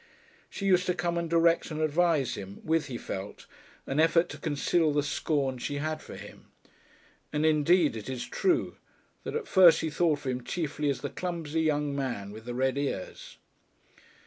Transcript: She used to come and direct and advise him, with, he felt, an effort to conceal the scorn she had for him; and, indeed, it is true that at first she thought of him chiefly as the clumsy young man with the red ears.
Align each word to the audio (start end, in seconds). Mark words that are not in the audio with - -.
She 0.49 0.65
used 0.65 0.87
to 0.87 0.95
come 0.95 1.15
and 1.15 1.29
direct 1.29 1.69
and 1.69 1.79
advise 1.79 2.33
him, 2.33 2.59
with, 2.65 2.87
he 2.87 2.97
felt, 2.97 3.45
an 3.85 3.99
effort 3.99 4.29
to 4.29 4.39
conceal 4.39 4.91
the 4.91 5.03
scorn 5.03 5.59
she 5.59 5.75
had 5.75 6.01
for 6.01 6.15
him; 6.15 6.47
and, 7.31 7.45
indeed, 7.45 7.95
it 7.95 8.09
is 8.09 8.25
true 8.25 8.77
that 9.23 9.35
at 9.35 9.47
first 9.47 9.77
she 9.77 9.91
thought 9.91 10.17
of 10.21 10.25
him 10.25 10.43
chiefly 10.43 10.89
as 10.89 11.01
the 11.01 11.11
clumsy 11.11 11.61
young 11.61 11.95
man 11.95 12.31
with 12.31 12.45
the 12.45 12.55
red 12.55 12.79
ears. 12.79 13.37